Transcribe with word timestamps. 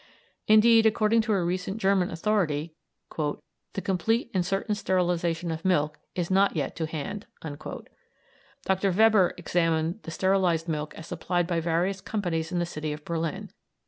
Indeed, 0.47 0.87
according 0.87 1.21
to 1.21 1.33
a 1.33 1.43
recent 1.43 1.77
German 1.77 2.09
authority, 2.09 2.73
"the 3.17 3.81
complete 3.83 4.31
and 4.33 4.43
certain 4.43 4.73
sterilisation 4.73 5.51
of 5.51 5.63
milk 5.63 5.99
is 6.15 6.31
not 6.31 6.55
yet 6.55 6.75
to 6.77 6.87
hand." 6.87 7.27
Dr. 8.65 8.91
Weber 8.91 9.35
examined 9.37 10.01
the 10.01 10.09
sterilised 10.09 10.67
milk 10.67 10.95
as 10.95 11.05
supplied 11.05 11.45
by 11.45 11.59
various 11.59 12.01
companies 12.01 12.51
in 12.51 12.57
the 12.57 12.65
city 12.65 12.91
of 12.91 13.05
Berlin. 13.05 13.51